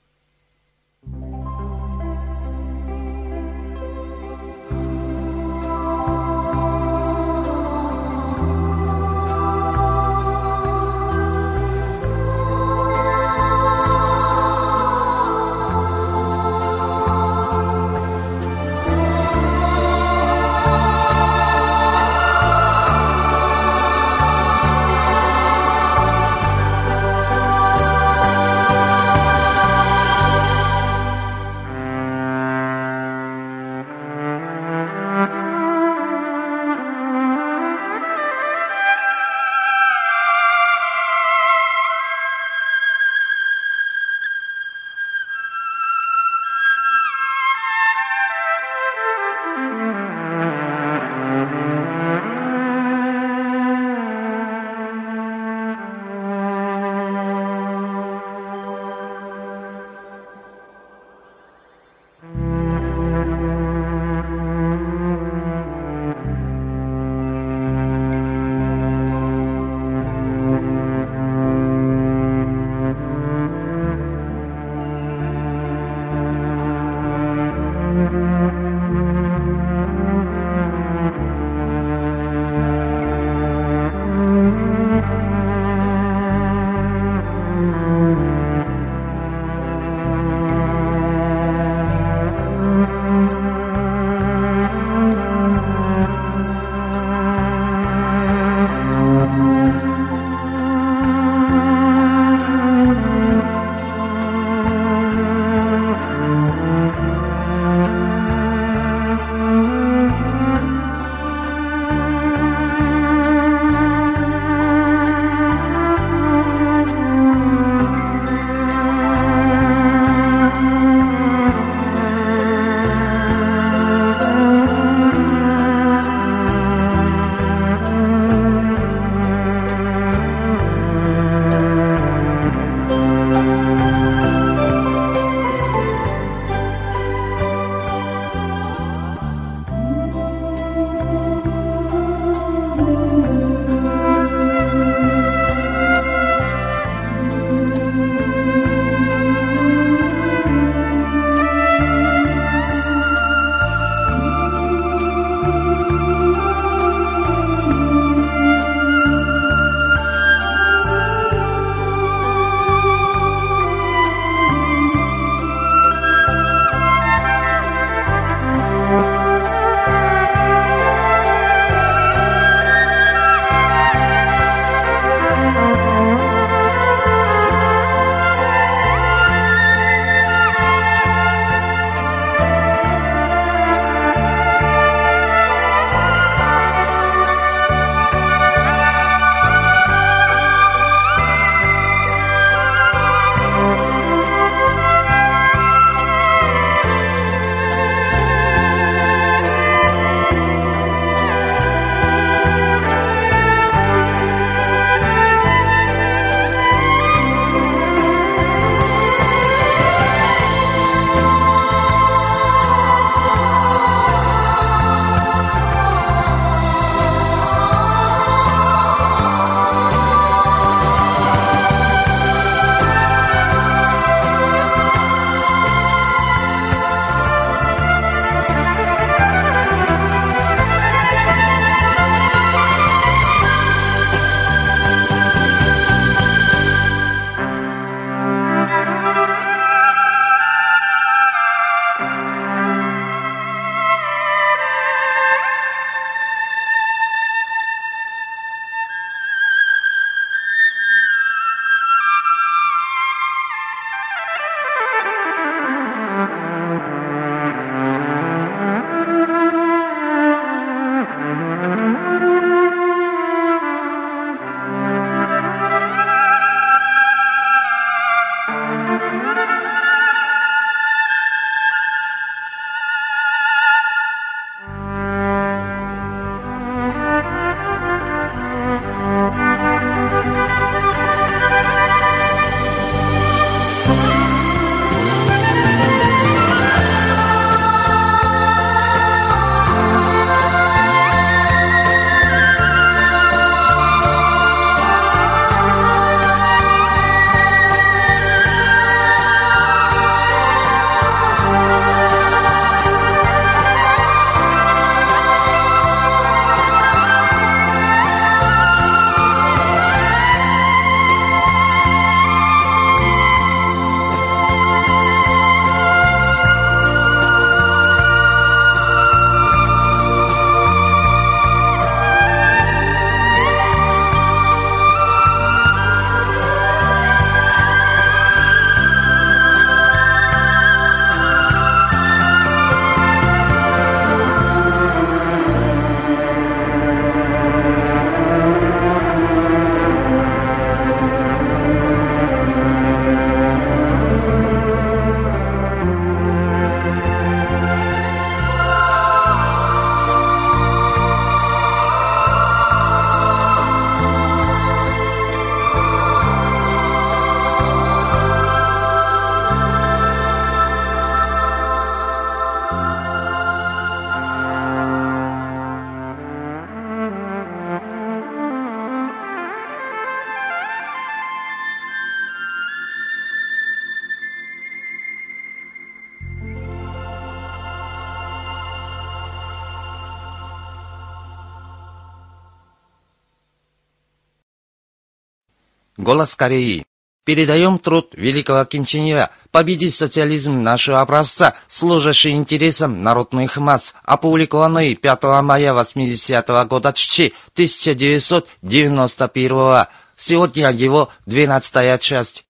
«Голос 385.97 386.35
Кореи». 386.35 386.85
Передаем 387.25 387.79
труд 387.79 388.09
великого 388.13 388.63
Ким 388.65 388.85
Чен 388.85 389.11
Ира 389.11 389.31
«Победить 389.51 389.95
социализм 389.95 390.61
нашего 390.61 391.01
образца, 391.01 391.55
служащий 391.67 392.29
интересам 392.31 393.01
народных 393.01 393.57
масс», 393.57 393.95
опубликованный 394.03 394.93
5 394.95 395.41
мая 395.41 395.73
80 395.73 396.49
-го 396.49 396.65
года 396.65 396.89
1991 396.89 399.87
Сегодня 400.15 400.71
его 400.71 401.09
12 401.25 401.99
часть. 401.99 402.45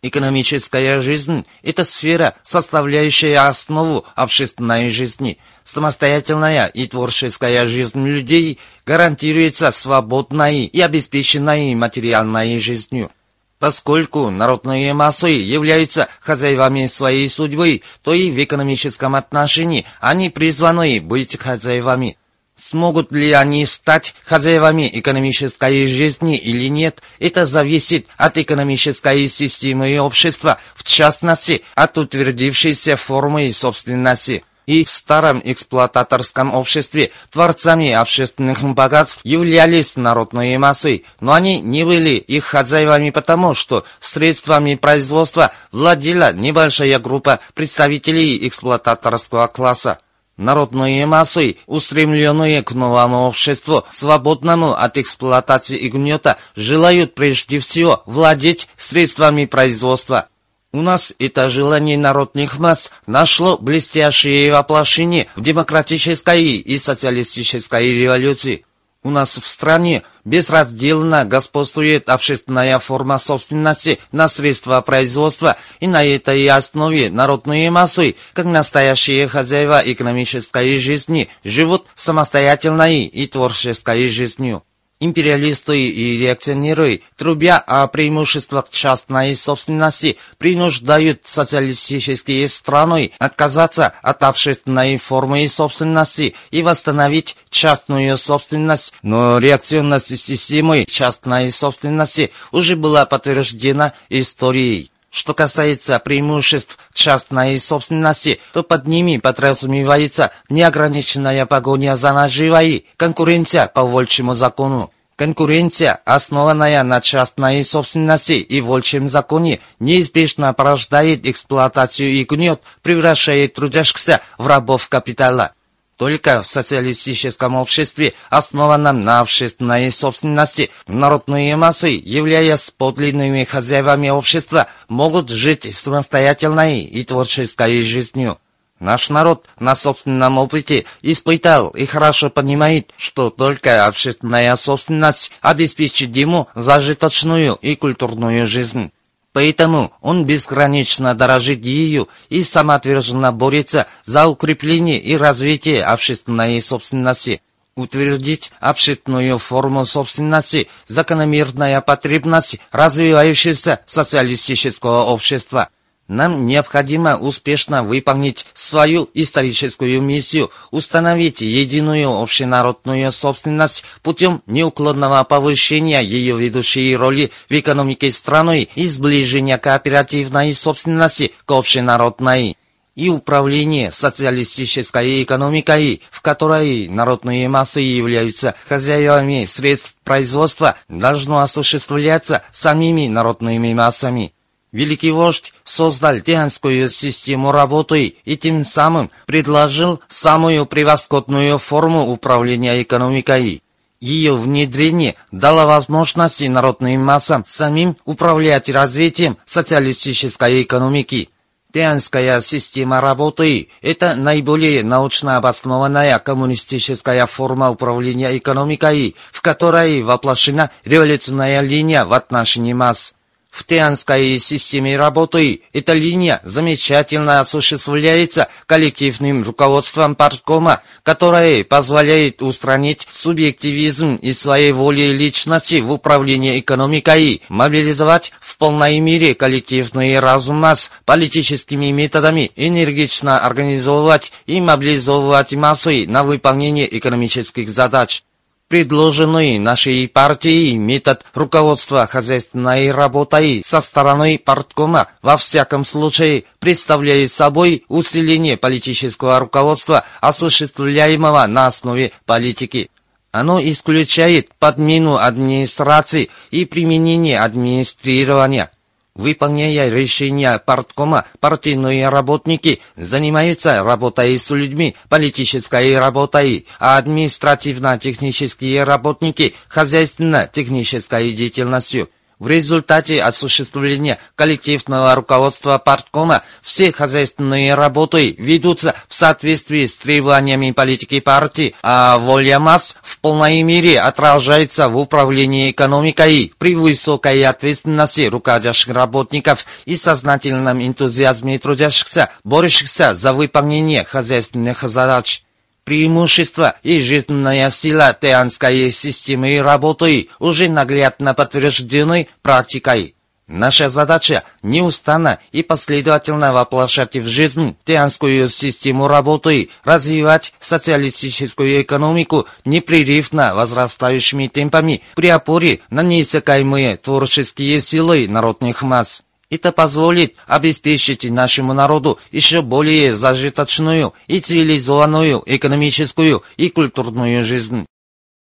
Экономическая 0.00 1.00
жизнь– 1.00 1.44
это 1.64 1.84
сфера, 1.84 2.34
составляющая 2.44 3.48
основу 3.48 4.06
общественной 4.14 4.90
жизни. 4.90 5.38
Самостоятельная 5.64 6.66
и 6.66 6.86
творческая 6.86 7.66
жизнь 7.66 8.06
людей 8.06 8.60
гарантируется 8.86 9.72
свободной 9.72 10.66
и 10.66 10.80
обеспеченной 10.80 11.74
материальной 11.74 12.60
жизнью. 12.60 13.10
Поскольку 13.58 14.30
народные 14.30 14.94
массы 14.94 15.30
являются 15.30 16.06
хозяевами 16.20 16.86
своей 16.86 17.28
судьбы, 17.28 17.82
то 18.04 18.14
и 18.14 18.30
в 18.30 18.44
экономическом 18.44 19.16
отношении 19.16 19.84
они 20.00 20.30
призваны 20.30 21.00
быть 21.00 21.36
хозяевами. 21.36 22.16
Смогут 22.58 23.12
ли 23.12 23.30
они 23.30 23.64
стать 23.66 24.16
хозяевами 24.24 24.90
экономической 24.92 25.86
жизни 25.86 26.36
или 26.36 26.68
нет, 26.68 27.00
это 27.20 27.46
зависит 27.46 28.08
от 28.16 28.36
экономической 28.36 29.28
системы 29.28 29.96
общества, 30.00 30.58
в 30.74 30.82
частности, 30.82 31.62
от 31.76 31.96
утвердившейся 31.96 32.96
формы 32.96 33.52
собственности. 33.52 34.42
И 34.66 34.84
в 34.84 34.90
старом 34.90 35.40
эксплуататорском 35.44 36.52
обществе 36.52 37.12
творцами 37.30 37.92
общественных 37.92 38.62
богатств 38.74 39.20
являлись 39.22 39.94
народные 39.94 40.58
массы, 40.58 41.04
но 41.20 41.34
они 41.34 41.60
не 41.60 41.84
были 41.84 42.16
их 42.16 42.44
хозяевами 42.44 43.10
потому, 43.10 43.54
что 43.54 43.84
средствами 44.00 44.74
производства 44.74 45.52
владела 45.70 46.32
небольшая 46.32 46.98
группа 46.98 47.38
представителей 47.54 48.46
эксплуататорского 48.46 49.46
класса. 49.46 50.00
Народные 50.38 51.04
массы, 51.04 51.56
устремленные 51.66 52.62
к 52.62 52.72
новому 52.72 53.26
обществу, 53.26 53.84
свободному 53.90 54.72
от 54.72 54.96
эксплуатации 54.96 55.76
и 55.76 55.88
гнета, 55.88 56.38
желают 56.54 57.16
прежде 57.16 57.58
всего 57.58 58.04
владеть 58.06 58.68
средствами 58.76 59.46
производства. 59.46 60.28
У 60.72 60.80
нас 60.80 61.12
это 61.18 61.50
желание 61.50 61.98
народных 61.98 62.60
масс 62.60 62.92
нашло 63.08 63.58
блестящее 63.58 64.52
воплощение 64.52 65.26
в 65.34 65.42
демократической 65.42 66.40
и 66.40 66.78
социалистической 66.78 67.92
революции. 67.92 68.64
У 69.04 69.10
нас 69.10 69.38
в 69.38 69.46
стране 69.46 70.02
безраздельно 70.24 71.24
господствует 71.24 72.08
общественная 72.08 72.80
форма 72.80 73.18
собственности 73.18 74.00
на 74.10 74.26
средства 74.26 74.80
производства, 74.80 75.56
и 75.78 75.86
на 75.86 76.04
этой 76.04 76.44
основе 76.48 77.08
народные 77.08 77.70
массы, 77.70 78.16
как 78.32 78.46
настоящие 78.46 79.28
хозяева 79.28 79.80
экономической 79.84 80.76
жизни, 80.78 81.28
живут 81.44 81.86
самостоятельной 81.94 83.04
и 83.04 83.28
творческой 83.28 84.08
жизнью. 84.08 84.64
Империалисты 85.00 85.90
и 85.90 86.16
реакционеры, 86.16 87.02
трубя 87.16 87.58
о 87.58 87.86
преимуществах 87.86 88.68
частной 88.70 89.32
собственности, 89.36 90.18
принуждают 90.38 91.20
социалистические 91.24 92.48
страны 92.48 93.12
отказаться 93.20 93.92
от 94.02 94.24
общественной 94.24 94.96
формы 94.96 95.48
собственности 95.48 96.34
и 96.50 96.62
восстановить 96.62 97.36
частную 97.48 98.16
собственность, 98.18 98.92
но 99.02 99.38
реакционность 99.38 100.18
системы 100.18 100.84
частной 100.84 101.52
собственности 101.52 102.32
уже 102.50 102.74
была 102.74 103.06
подтверждена 103.06 103.92
историей. 104.08 104.90
Что 105.10 105.32
касается 105.32 105.98
преимуществ 105.98 106.78
частной 106.92 107.58
собственности, 107.58 108.40
то 108.52 108.62
под 108.62 108.86
ними 108.86 109.16
подразумевается 109.16 110.32
неограниченная 110.50 111.46
погоня 111.46 111.96
за 111.96 112.12
наживой, 112.12 112.86
конкуренция 112.96 113.68
по 113.68 113.84
волчьему 113.84 114.34
закону. 114.34 114.92
Конкуренция, 115.16 116.00
основанная 116.04 116.82
на 116.84 117.00
частной 117.00 117.64
собственности 117.64 118.34
и 118.34 118.60
волчьем 118.60 119.08
законе, 119.08 119.60
неизбежно 119.80 120.52
порождает 120.52 121.26
эксплуатацию 121.26 122.10
и 122.10 122.22
гнет, 122.22 122.62
превращает 122.82 123.54
трудящихся 123.54 124.20
в 124.36 124.46
рабов 124.46 124.88
капитала. 124.88 125.54
Только 125.98 126.42
в 126.42 126.46
социалистическом 126.46 127.56
обществе, 127.56 128.14
основанном 128.30 129.02
на 129.02 129.18
общественной 129.18 129.90
собственности, 129.90 130.70
народные 130.86 131.56
массы, 131.56 131.88
являясь 131.88 132.70
подлинными 132.70 133.42
хозяевами 133.42 134.08
общества, 134.08 134.68
могут 134.88 135.28
жить 135.28 135.76
самостоятельной 135.76 136.82
и 136.82 137.02
творческой 137.02 137.82
жизнью. 137.82 138.38
Наш 138.78 139.10
народ 139.10 139.46
на 139.58 139.74
собственном 139.74 140.38
опыте 140.38 140.84
испытал 141.02 141.70
и 141.70 141.84
хорошо 141.84 142.30
понимает, 142.30 142.92
что 142.96 143.30
только 143.30 143.86
общественная 143.86 144.54
собственность 144.54 145.32
обеспечит 145.40 146.14
ему 146.14 146.46
зажиточную 146.54 147.58
и 147.60 147.74
культурную 147.74 148.46
жизнь. 148.46 148.92
Поэтому 149.38 149.92
он 150.00 150.24
безгранично 150.24 151.14
дорожит 151.14 151.64
ею 151.64 152.08
и 152.28 152.42
самоотверженно 152.42 153.30
борется 153.30 153.86
за 154.04 154.26
укрепление 154.26 154.98
и 154.98 155.16
развитие 155.16 155.84
общественной 155.84 156.60
собственности. 156.60 157.40
Утвердить 157.76 158.50
общественную 158.58 159.38
форму 159.38 159.86
собственности– 159.86 160.66
закономерная 160.88 161.80
потребность 161.82 162.58
развивающегося 162.72 163.78
социалистического 163.86 165.04
общества– 165.04 165.68
нам 166.08 166.46
необходимо 166.46 167.16
успешно 167.18 167.84
выполнить 167.84 168.46
свою 168.54 169.08
историческую 169.14 170.02
миссию, 170.02 170.50
установить 170.70 171.42
единую 171.42 172.10
общенародную 172.10 173.12
собственность 173.12 173.84
путем 174.02 174.42
неуклонного 174.46 175.22
повышения 175.24 176.00
ее 176.00 176.36
ведущей 176.36 176.96
роли 176.96 177.30
в 177.48 177.52
экономике 177.52 178.10
страны 178.10 178.68
и 178.74 178.86
сближения 178.86 179.58
кооперативной 179.58 180.52
собственности 180.54 181.32
к 181.44 181.52
общенародной 181.52 182.56
и 182.98 183.10
управление 183.10 183.92
социалистической 183.92 185.22
экономикой, 185.22 186.02
в 186.10 186.20
которой 186.20 186.88
народные 186.88 187.48
массы 187.48 187.78
являются 187.78 188.56
хозяевами 188.66 189.44
средств 189.44 189.94
производства, 190.02 190.74
должно 190.88 191.38
осуществляться 191.40 192.42
самими 192.50 193.06
народными 193.06 193.72
массами. 193.72 194.32
Великий 194.70 195.12
вождь 195.12 195.54
создал 195.64 196.20
тианскую 196.20 196.88
систему 196.90 197.52
работы 197.52 198.16
и 198.24 198.36
тем 198.36 198.66
самым 198.66 199.10
предложил 199.24 200.00
самую 200.08 200.66
превосходную 200.66 201.56
форму 201.56 202.10
управления 202.10 202.82
экономикой. 202.82 203.62
Ее 204.00 204.36
внедрение 204.36 205.16
дало 205.32 205.66
возможности 205.66 206.44
народным 206.44 207.02
массам 207.02 207.44
самим 207.48 207.96
управлять 208.04 208.68
развитием 208.68 209.38
социалистической 209.46 210.62
экономики. 210.62 211.30
Тианская 211.72 212.40
система 212.40 213.00
работы– 213.00 213.70
это 213.82 214.14
наиболее 214.14 214.84
научно 214.84 215.36
обоснованная 215.36 216.18
коммунистическая 216.18 217.26
форма 217.26 217.70
управления 217.70 218.36
экономикой, 218.38 219.16
в 219.32 219.42
которой 219.42 220.02
воплощена 220.02 220.70
революционная 220.84 221.60
линия 221.60 222.04
в 222.04 222.12
отношении 222.12 222.72
масс. 222.72 223.14
В 223.50 223.64
Тианской 223.64 224.38
системе 224.38 224.96
работы 224.96 225.62
эта 225.72 225.94
линия 225.94 226.40
замечательно 226.44 227.40
осуществляется 227.40 228.48
коллективным 228.66 229.42
руководством 229.42 230.14
парткома, 230.14 230.82
которое 231.02 231.64
позволяет 231.64 232.42
устранить 232.42 233.08
субъективизм 233.10 234.16
и 234.16 234.32
своей 234.32 234.72
воли 234.72 235.12
личности 235.12 235.80
в 235.80 235.90
управлении 235.90 236.60
экономикой, 236.60 237.42
мобилизовать 237.48 238.32
в 238.40 238.56
полной 238.58 239.00
мере 239.00 239.34
коллективный 239.34 240.18
разум 240.20 240.60
масс 240.60 240.90
политическими 241.04 241.90
методами, 241.90 242.52
энергично 242.54 243.40
организовывать 243.40 244.32
и 244.46 244.60
мобилизовывать 244.60 245.54
массы 245.54 246.04
на 246.06 246.22
выполнение 246.22 246.96
экономических 246.96 247.68
задач. 247.70 248.22
Предложенный 248.68 249.58
нашей 249.58 250.06
партией 250.08 250.76
метод 250.76 251.24
руководства 251.32 252.06
хозяйственной 252.06 252.92
работой 252.92 253.62
со 253.64 253.80
стороны 253.80 254.38
парткома 254.38 255.08
во 255.22 255.38
всяком 255.38 255.86
случае 255.86 256.44
представляет 256.58 257.32
собой 257.32 257.86
усиление 257.88 258.58
политического 258.58 259.40
руководства, 259.40 260.04
осуществляемого 260.20 261.46
на 261.46 261.66
основе 261.68 262.12
политики. 262.26 262.90
Оно 263.32 263.58
исключает 263.58 264.54
подмену 264.58 265.16
администрации 265.16 266.28
и 266.50 266.66
применение 266.66 267.40
администрирования. 267.40 268.70
Выполняя 269.18 269.90
решения 269.90 270.58
парткома, 270.64 271.24
партийные 271.40 272.08
работники 272.08 272.80
занимаются 272.96 273.82
работой 273.82 274.38
с 274.38 274.48
людьми, 274.50 274.94
политической 275.08 275.98
работой, 275.98 276.66
а 276.78 276.98
административно-технические 276.98 278.84
работники– 278.84 279.56
хозяйственно-технической 279.68 281.32
деятельностью. 281.32 282.08
В 282.38 282.46
результате 282.46 283.20
осуществления 283.20 284.18
коллективного 284.36 285.12
руководства 285.16 285.78
парткома 285.78 286.44
все 286.62 286.92
хозяйственные 286.92 287.74
работы 287.74 288.36
ведутся 288.38 288.94
в 289.08 289.14
соответствии 289.14 289.86
с 289.86 289.96
требованиями 289.96 290.70
политики 290.70 291.18
партии, 291.18 291.74
а 291.82 292.16
воля 292.16 292.60
масс 292.60 292.94
в 293.02 293.18
полной 293.18 293.62
мере 293.62 293.98
отражается 293.98 294.88
в 294.88 294.96
управлении 294.96 295.72
экономикой 295.72 296.52
при 296.58 296.76
высокой 296.76 297.44
ответственности 297.44 298.28
руководящих 298.28 298.94
работников 298.94 299.66
и 299.84 299.96
сознательном 299.96 300.80
энтузиазме 300.80 301.58
трудящихся, 301.58 302.30
борющихся 302.44 303.14
за 303.14 303.32
выполнение 303.32 304.04
хозяйственных 304.04 304.82
задач. 304.82 305.42
Преимущество 305.88 306.74
и 306.82 307.00
жизненная 307.00 307.70
сила 307.70 308.14
теанской 308.20 308.90
системы 308.90 309.62
работы 309.62 310.28
уже 310.38 310.68
наглядно 310.68 311.32
подтверждены 311.32 312.28
практикой. 312.42 313.14
Наша 313.46 313.88
задача 313.88 314.44
неустанно 314.62 315.38
и 315.50 315.62
последовательно 315.62 316.52
воплощать 316.52 317.16
в 317.16 317.26
жизнь 317.26 317.74
теанскую 317.86 318.50
систему 318.50 319.08
работы, 319.08 319.70
развивать 319.82 320.52
социалистическую 320.60 321.80
экономику 321.80 322.46
непрерывно 322.66 323.54
возрастающими 323.54 324.48
темпами 324.48 325.00
при 325.14 325.28
опоре 325.28 325.80
на 325.88 326.02
неиссякаемые 326.02 326.98
творческие 326.98 327.80
силы 327.80 328.28
народных 328.28 328.82
масс. 328.82 329.22
Это 329.50 329.72
позволит 329.72 330.36
обеспечить 330.46 331.24
нашему 331.24 331.72
народу 331.72 332.18
еще 332.30 332.60
более 332.60 333.14
зажиточную 333.14 334.12
и 334.26 334.40
цивилизованную 334.40 335.42
экономическую 335.46 336.42
и 336.58 336.68
культурную 336.68 337.46
жизнь. 337.46 337.86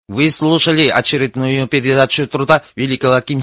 Вы 0.07 0.31
слушали 0.31 0.89
очередную 0.89 1.67
передачу 1.67 2.27
труда 2.27 2.61
великого 2.77 3.23
Ким 3.23 3.41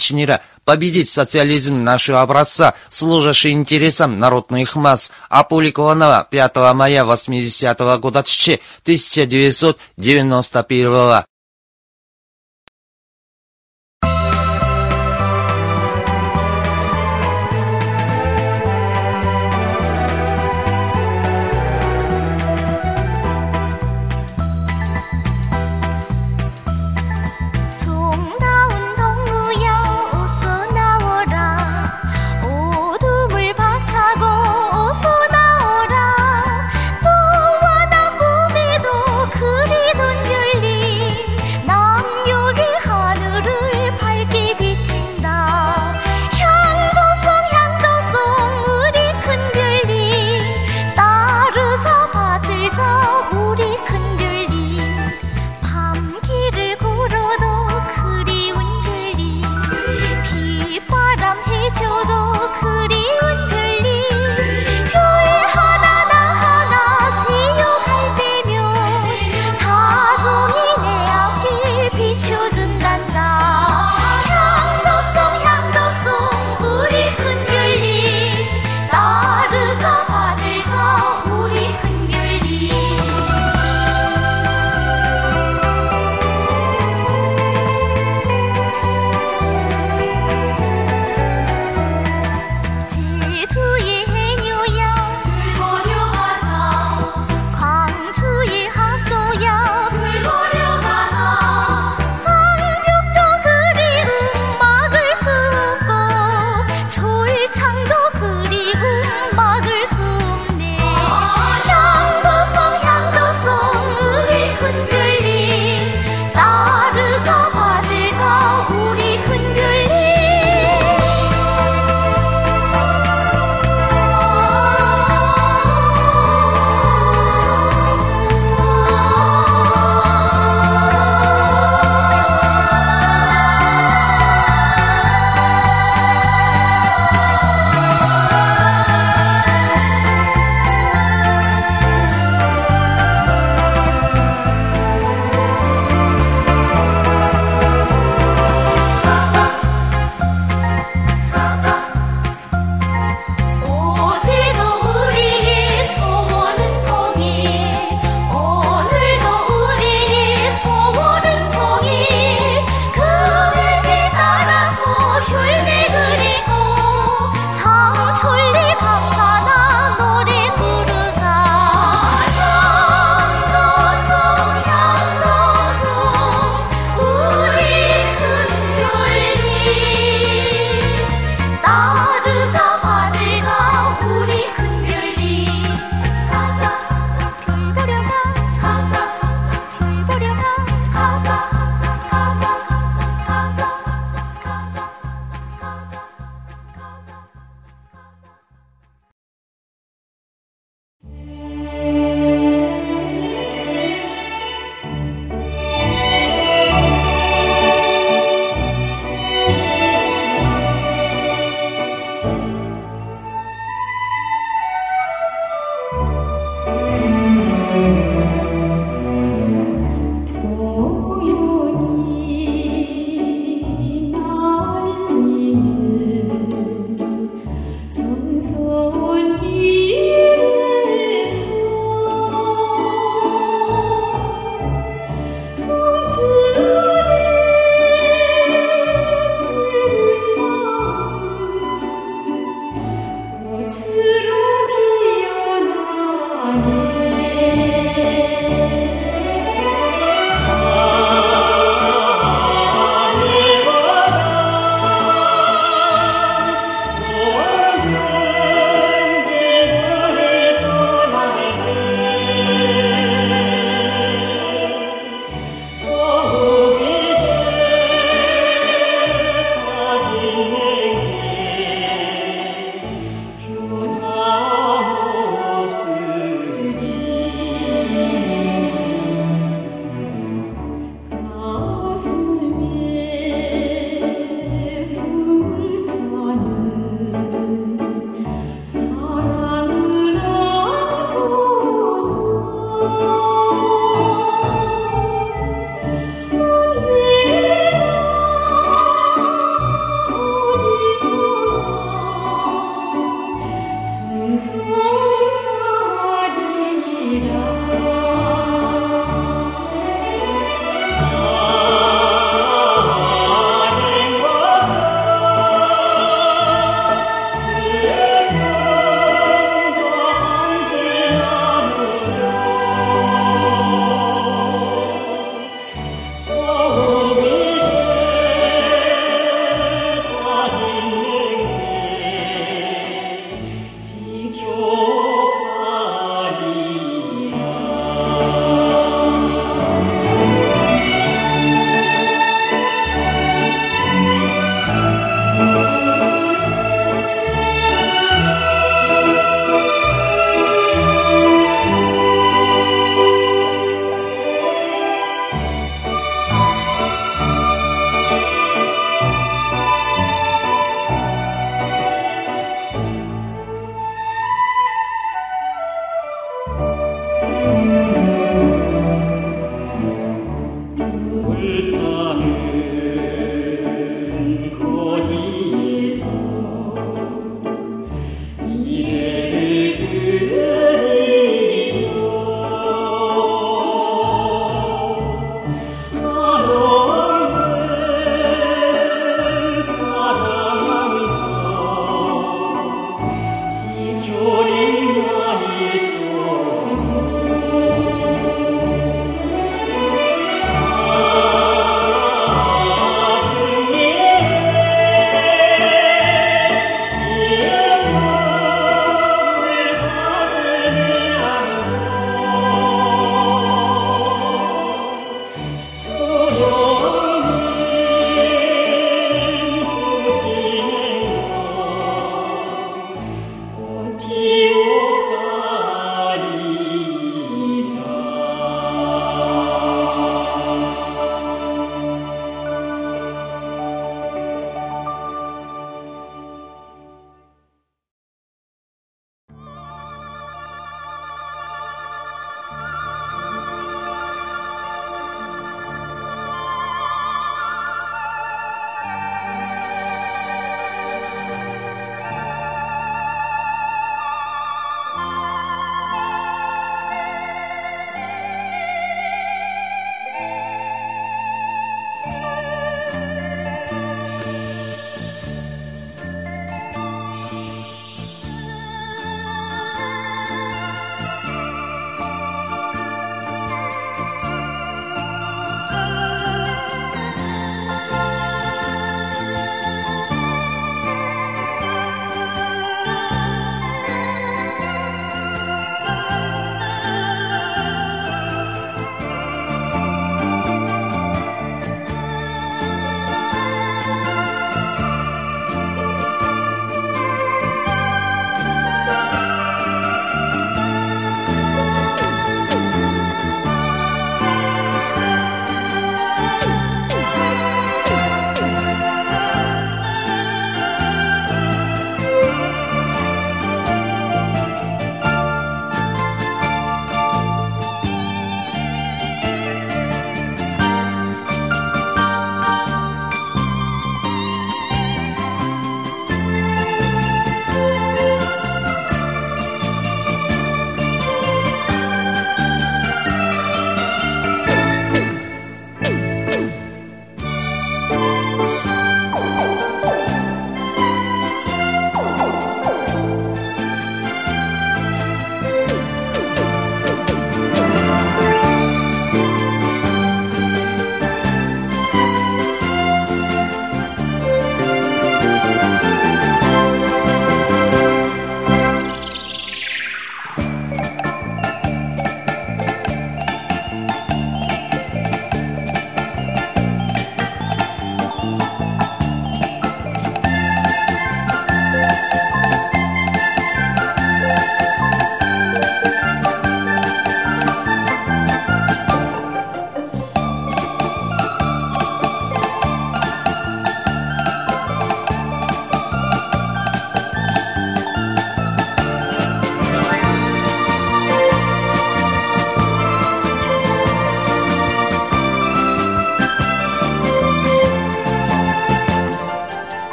«Победить 0.64 1.10
социализм 1.10 1.84
нашего 1.84 2.22
образца, 2.22 2.76
служащий 2.88 3.50
интересам 3.50 4.20
народных 4.20 4.76
масс», 4.76 5.12
опубликованного 5.28 6.28
5 6.30 6.74
мая 6.76 7.04
80 7.04 7.80
-го 7.80 7.98
года 7.98 8.24
1991정 8.86 11.24